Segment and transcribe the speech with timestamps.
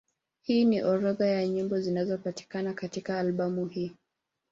[0.41, 3.95] Hii ni orodha ya nyimbo zinazopatikana katika albamu hii.